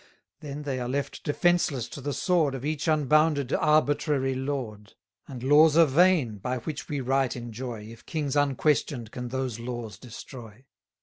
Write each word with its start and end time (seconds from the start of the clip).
760 0.41 0.47
Then 0.49 0.63
they 0.63 0.79
are 0.81 0.89
left 0.89 1.23
defenceless 1.23 1.87
to 1.89 2.01
the 2.01 2.11
sword 2.11 2.55
Of 2.55 2.65
each 2.65 2.87
unbounded, 2.87 3.53
arbitrary 3.53 4.33
lord: 4.33 4.93
And 5.27 5.43
laws 5.43 5.77
are 5.77 5.85
vain, 5.85 6.39
by 6.39 6.57
which 6.57 6.89
we 6.89 6.99
right 7.01 7.35
enjoy, 7.35 7.81
If 7.81 8.07
kings 8.07 8.35
unquestion'd 8.35 9.11
can 9.11 9.27
those 9.27 9.59
laws 9.59 9.99
destroy. 9.99 10.65